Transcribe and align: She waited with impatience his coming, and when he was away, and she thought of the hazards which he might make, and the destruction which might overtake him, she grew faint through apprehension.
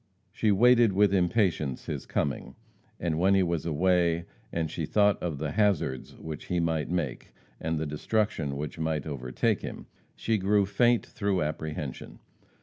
She 0.31 0.51
waited 0.51 0.93
with 0.93 1.13
impatience 1.13 1.85
his 1.85 2.07
coming, 2.07 2.55
and 2.99 3.19
when 3.19 3.35
he 3.35 3.43
was 3.43 3.67
away, 3.67 4.25
and 4.51 4.71
she 4.71 4.83
thought 4.87 5.21
of 5.21 5.37
the 5.37 5.51
hazards 5.51 6.17
which 6.17 6.45
he 6.45 6.59
might 6.59 6.89
make, 6.89 7.33
and 7.59 7.77
the 7.77 7.85
destruction 7.85 8.57
which 8.57 8.79
might 8.79 9.05
overtake 9.05 9.61
him, 9.61 9.85
she 10.15 10.39
grew 10.39 10.65
faint 10.65 11.05
through 11.05 11.43
apprehension. 11.43 12.17